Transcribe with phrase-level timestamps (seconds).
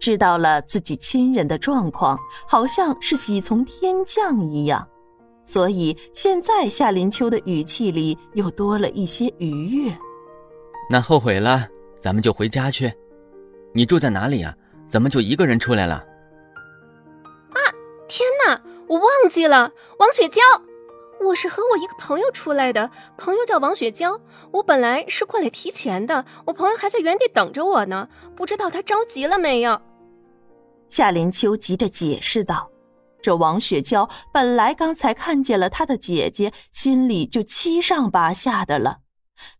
[0.00, 4.88] 知道了自己亲人的状况，好像是喜从天降一样，
[5.44, 9.96] 所以现在夏林秋的语气里又多了一些愉悦。
[10.88, 11.68] 那后悔了，
[12.00, 12.92] 咱们就回家去。
[13.72, 14.52] 你住在哪里啊？
[14.88, 15.94] 怎么就一个人出来了？
[17.52, 17.58] 啊！
[18.08, 20.40] 天哪，我忘记了，王雪娇，
[21.20, 24.20] 我是和我一个朋友出来的，朋友叫王雪娇。
[24.50, 29.80] 我本来是过来提钱的，我朋友还在原地等着我呢，不知道他着急了没有。
[30.90, 32.70] 夏林秋急着解释道
[33.22, 38.98] ：“这王雪娇本来刚才看见了她的姐姐，心里就七上八下的了。”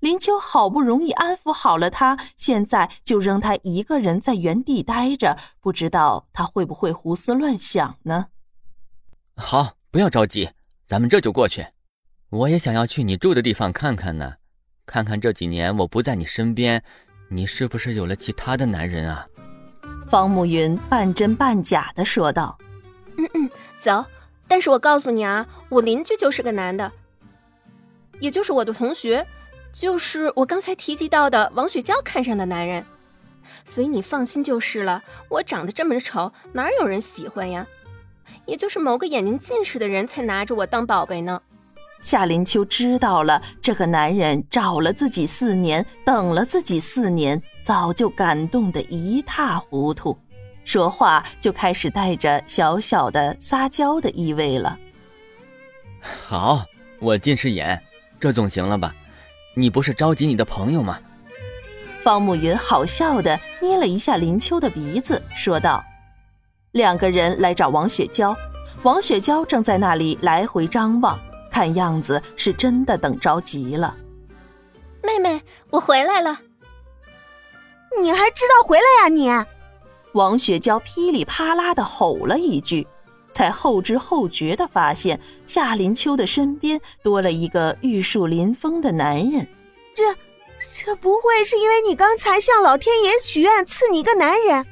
[0.00, 8.26] 林秋好不容易安抚好了他，现在就扔他一个人在原地待着，不知道他会不会胡思乱想呢？
[9.36, 10.50] 好，不要着急，
[10.86, 11.66] 咱们这就过去。
[12.28, 14.34] 我也想要去你住的地方看看呢，
[14.84, 16.84] 看看这几年我不在你身边，
[17.30, 19.26] 你是不是有了其他的男人啊？
[20.10, 22.58] 方慕云半真半假的说道
[23.16, 24.04] ：“嗯嗯，走。
[24.48, 26.90] 但是我告诉你啊，我邻居就是个男的，
[28.18, 29.24] 也就是我的同学。”
[29.72, 32.84] 就是我刚才提及到的王雪娇看上的男人，
[33.64, 35.00] 所以你放心就是了。
[35.28, 37.64] 我长得这么丑，哪有人喜欢呀？
[38.46, 41.40] 也就是某个眼睛近视的人才拿着我当宝贝呢。
[42.00, 50.18] 夏林秋知道了，这个男人找了自己四年，等了自己四年，早就感动得一塌糊涂，
[50.64, 54.78] 说话就开始带着小小的撒娇的意味了。
[56.00, 56.64] 好，
[56.98, 57.82] 我近视眼，
[58.18, 58.94] 这总行了吧？
[59.54, 60.98] 你不是着急你的朋友吗？
[62.00, 65.84] 方慕云好笑的捏了一下林秋的鼻子，说道
[66.72, 68.34] ：“两个人来找王雪娇，
[68.84, 71.18] 王雪娇正在那里来回张望，
[71.60, 73.94] 看样子是真的等着急了。”
[75.04, 76.40] 妹妹，我回来了。
[78.00, 79.08] 你还知道回来呀？
[79.08, 79.30] 你！
[80.12, 82.86] 王雪娇噼里啪啦的吼了一句。
[83.30, 89.46] 才后知后觉的发现，夏林秋的身边多了一个玉树临风的男人。
[89.94, 90.16] 这，
[90.82, 94.66] 这不会是因为你刚才向老天爷许愿赐你一个男人，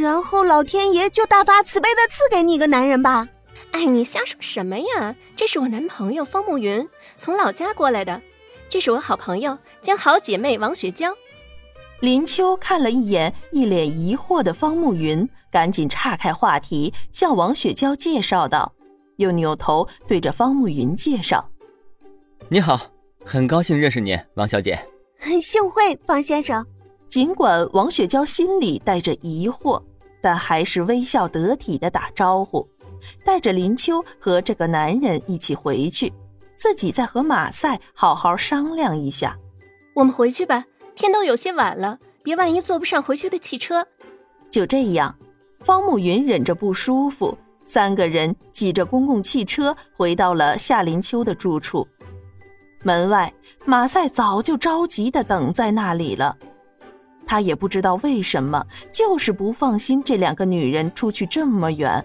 [0.00, 3.28] 然后老天爷就大发慈悲的赐给你一个男人吧？
[3.72, 5.14] 哎，你瞎说什么呀？
[5.36, 6.86] 这是我男朋友方慕云，
[7.16, 8.20] 从老家过来的。
[8.68, 11.12] 这是我好朋友兼好姐妹王雪娇。
[12.00, 18.72] 林秋看了一眼一脸疑惑的方慕云，赶紧岔开话题，向王雪娇介绍道，
[19.16, 21.50] 又扭头对着方慕云介绍
[22.48, 22.80] ：“你好，
[23.24, 24.78] 很高兴认识你，王小姐。
[25.40, 26.66] 幸会，方先生。”
[27.10, 29.82] 尽管王雪娇心里带着疑惑，
[30.22, 32.66] 但还是微笑得体的打招呼，
[33.24, 36.12] 带着林秋和这个男人一起回去，
[36.56, 39.36] 自己再和马赛好好商量一下。
[39.94, 40.64] 我们回去吧。
[40.96, 43.86] 天都有些晚了，别万一坐不上回去的汽车。
[44.50, 45.16] 就这样，
[45.60, 51.88] 方慕云忍着不舒服，三个人挤着公共汽车回到了夏林秋的住处。
[52.82, 53.32] 门外，
[53.64, 56.36] 马赛早就着急的等在那里了。
[57.24, 62.04] 他也不知道为什么，就是不放心这两个女人出去这么远。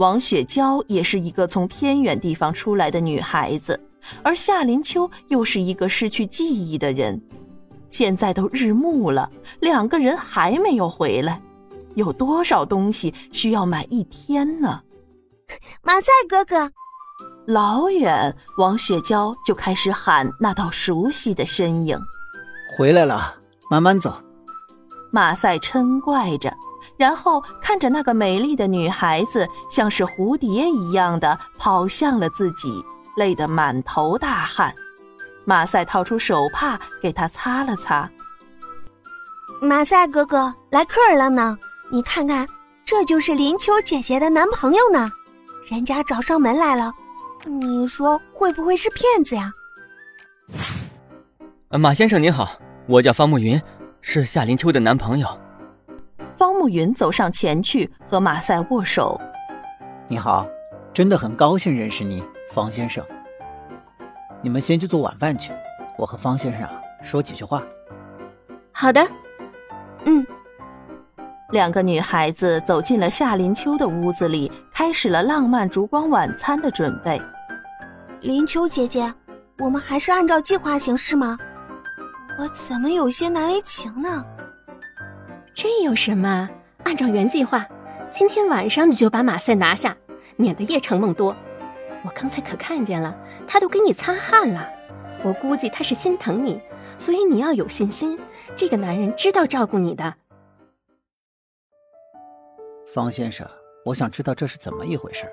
[0.00, 3.78] 王雪娇也是一个从偏远地方出来的女孩子，
[4.22, 7.20] 而夏林秋又是一个失去记忆的人。
[7.90, 9.30] 现在都日暮了，
[9.60, 11.42] 两个人还没有回来，
[11.96, 14.80] 有多少东西需要买一天呢？
[15.82, 16.70] 马赛哥哥，
[17.46, 21.98] 老远王雪娇就开始喊那道熟悉的身影，
[22.74, 23.34] 回来了，
[23.70, 24.14] 慢慢走。
[25.12, 26.50] 马赛嗔怪着，
[27.00, 32.84] 然后看着那个美丽的女孩子，像是蝴蝶一样的跑向了自己，
[33.16, 34.74] 累得满头大汗。
[35.46, 38.06] 马赛掏出手帕给她擦了擦。
[39.62, 41.56] 马赛哥哥来客人了呢，
[41.90, 42.46] 你看看，
[42.84, 45.10] 这就是林秋姐姐的男朋友呢，
[45.70, 46.92] 人家找上门来了，
[47.46, 49.50] 你说会不会是骗子呀？
[51.70, 52.46] 马先生您好，
[52.86, 53.58] 我叫方慕云，
[54.02, 55.26] 是夏林秋的男朋友。
[56.40, 59.20] 方慕云走上前去和马赛握手。
[60.08, 60.46] 你好，
[60.90, 63.04] 真的很高兴认识你，方先生。
[64.40, 65.52] 你们先去做晚饭去，
[65.98, 66.66] 我和方先生
[67.02, 67.62] 说几句话。
[68.72, 69.06] 好的，
[70.06, 70.26] 嗯。
[71.50, 77.20] 两个女孩子走进了夏林秋的屋子里，开始了浪漫烛光晚餐的准备。
[78.22, 79.12] 林秋姐姐，
[79.58, 81.36] 我们还是按照计划行事吗？
[82.38, 84.24] 我怎么有些难为情呢？
[85.62, 86.48] 这有什么？
[86.84, 87.68] 按照原计划，
[88.10, 89.94] 今天晚上你就把马赛拿下，
[90.36, 91.36] 免得夜长梦多。
[92.02, 93.14] 我刚才可看见了，
[93.46, 94.66] 他都给你擦汗了。
[95.22, 96.58] 我估计他是心疼你，
[96.96, 98.18] 所以你要有信心，
[98.56, 100.14] 这个男人知道照顾你的。
[102.86, 103.46] 方先生，
[103.84, 105.30] 我想知道这是怎么一回事。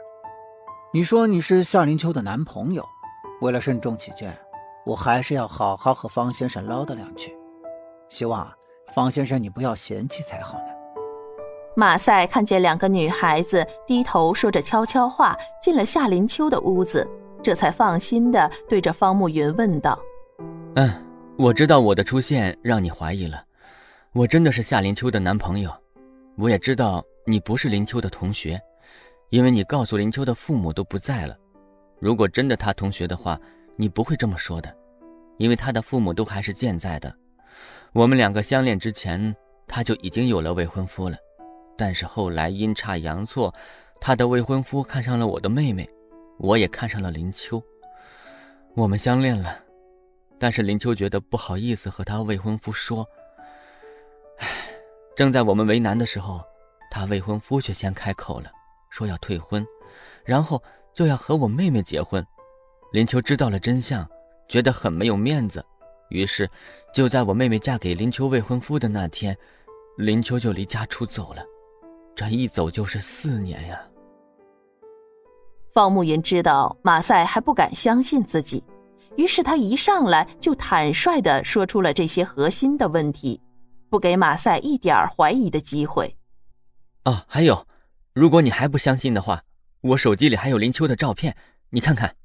[0.93, 2.85] 你说你是夏林秋的男朋友，
[3.39, 4.37] 为了慎重起见，
[4.85, 7.33] 我还是要好好和方先生唠叨两句。
[8.09, 8.53] 希望
[8.97, 10.65] 方先生你不要嫌弃才好呢。
[11.75, 17.07] 马赛看见两个女孩子低头说着悄悄话，进了夏林秋的屋子，
[17.43, 19.99] 这才放心的对着方慕云问道
[20.73, 20.91] ：“嗯，
[21.37, 23.43] 我知道我的出现让你怀疑了，
[24.13, 25.71] 我真的是夏林秋的男朋友。
[26.35, 28.59] 我也知道你不是林秋的同学。”
[29.29, 31.35] 因为你告诉林秋的父母都不在了，
[31.99, 33.39] 如果真的他同学的话，
[33.75, 34.75] 你不会这么说的，
[35.37, 37.13] 因为他的父母都还是健在的。
[37.97, 39.35] 我们两个相恋之前，
[39.65, 41.17] 他就已经有了未婚夫了，
[41.75, 43.51] 但是后来阴差阳错，
[43.99, 45.89] 他的未婚夫看上了我的妹妹，
[46.37, 47.59] 我也看上了林秋，
[48.75, 49.57] 我们相恋了，
[50.37, 53.03] 但是林秋觉得不好意思和他未婚夫说，
[54.37, 54.47] 唉，
[55.15, 56.39] 正在我们为难的时候，
[56.91, 58.51] 他未婚夫却先开口了。
[58.91, 59.65] 说要退婚，
[60.23, 60.61] 然后
[60.93, 62.23] 就要和我妹妹结婚。
[62.91, 64.07] 林秋知道了真相，
[64.47, 65.65] 觉得很没有面子，
[66.09, 66.49] 于是
[66.93, 69.37] 就在我妹妹嫁给林秋未婚夫的那天，
[69.97, 71.43] 林秋就离家出走了。
[72.15, 73.79] 这一走就是四年呀。
[75.73, 78.63] 方慕云知道马赛还不敢相信自己，
[79.15, 83.39] 于是他一上来就坦率地说出了这些核心的问题，
[83.89, 86.17] 不给马赛一点怀疑的机会。
[87.03, 87.67] 哦，还有。
[88.13, 89.43] 如果你还不相信的话，
[89.81, 91.37] 我手机里还有林秋的照片，
[91.69, 92.15] 你看看。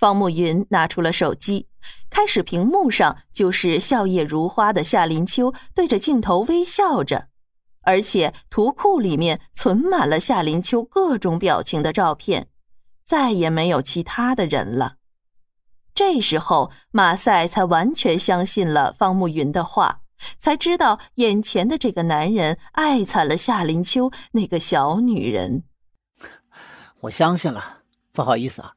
[0.00, 1.66] 方慕云拿出了手机，
[2.08, 7.28] 开始屏幕上就是笑靥如花的夏林秋对着镜头微笑着，
[7.82, 12.48] 而且图库里面存满了夏林秋各种表情的照片，
[13.04, 14.94] 再也没有其他的人了。
[15.94, 20.00] 这时候，马赛才完全相信了方慕云的话。
[20.38, 25.64] 才知道眼前的这个男人爱惨了夏林秋那个小女人。
[27.00, 27.78] 我相信了，
[28.12, 28.74] 不好意思啊，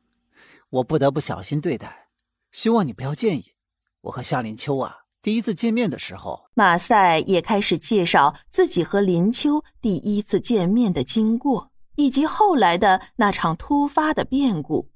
[0.74, 2.08] 我不得不小心对待，
[2.52, 3.54] 希望你不要介意。
[4.02, 14.90] 我和夏林秋啊，第一次见面的时候，马赛也开始介绍自己和林秋第一次见面的经过，以及后来的那场突发的变故，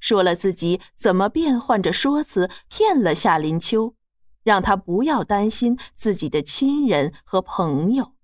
[0.00, 3.94] 说了自己怎么变换着说辞骗了夏林秋。
[4.42, 8.14] 让他不要担心自己的亲人和朋友，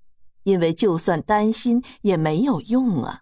[0.44, 3.20] 因为就算担心也没有用啊。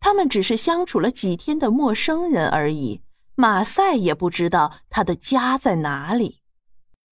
[0.00, 3.02] 他们只是相处了几天的陌生人而已。
[3.34, 6.40] 马赛也不知道他的家在哪里。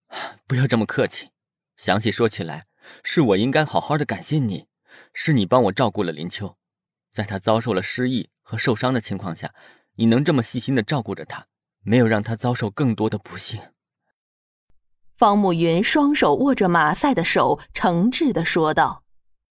[0.47, 1.31] 不要这么客气，
[1.77, 2.67] 详细说起来，
[3.03, 4.67] 是我应该好好的感谢你，
[5.15, 6.57] 是你帮我照顾了林秋，
[7.13, 9.55] 在他遭受了失忆和受伤的情况下，
[9.97, 11.47] 你能这么细心的照顾着他，
[11.83, 13.61] 没有让他遭受更多的不幸。
[15.17, 19.05] 方慕云双手握着马赛的手，诚挚的说道：“